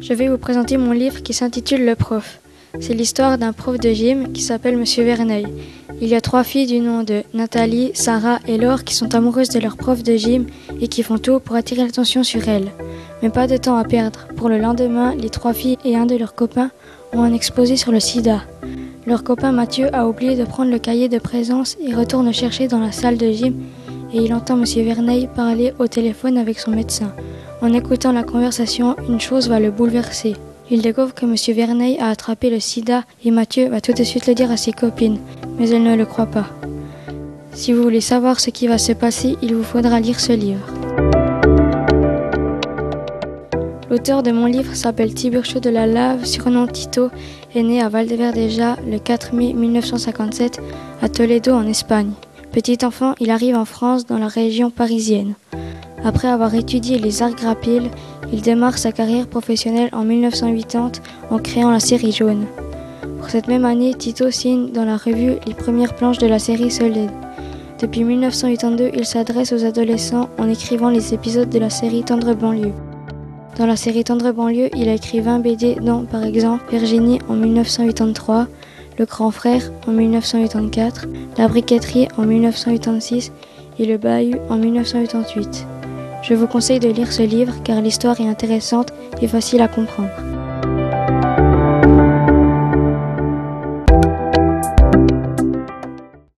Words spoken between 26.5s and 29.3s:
son médecin. En écoutant la conversation, une